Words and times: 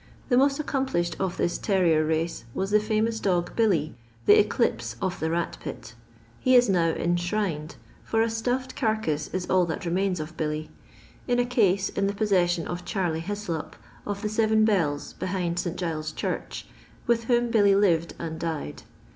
The 0.29 0.37
most 0.37 0.59
accomplished 0.59 1.15
of 1.19 1.37
this 1.37 1.59
terrier 1.59 2.03
race 2.03 2.43
was 2.55 2.71
the 2.71 2.79
fiunona 2.79 3.21
dog 3.21 3.55
Billy, 3.55 3.93
the 4.25 4.39
eclipse 4.39 4.95
of 4.99 5.19
the 5.19 5.29
rat 5.29 5.57
pit. 5.61 5.93
He 6.39 6.55
is 6.55 6.67
now 6.69 6.87
enshrined— 6.89 7.75
^fiir 8.11 8.23
a 8.23 8.25
stuflfed 8.25 8.73
carcase 8.75 9.29
is 9.31 9.47
all 9.47 9.67
that 9.67 9.85
remains 9.85 10.19
of 10.19 10.35
Billy— 10.35 10.71
in 11.27 11.37
a 11.37 11.45
case 11.45 11.89
in 11.89 12.07
the 12.07 12.15
possession 12.15 12.65
of 12.67 12.83
Charley 12.83 13.21
Hodop 13.21 13.73
of 14.07 14.23
the 14.23 14.29
Seven 14.29 14.65
Bells 14.65 15.13
behind 15.13 15.59
St. 15.59 15.75
Giles's 15.77 16.13
Church, 16.13 16.65
with 17.05 17.25
whom 17.25 17.51
Billy 17.51 17.75
lived 17.75 18.15
and 18.17 18.39
died. 18.39 18.81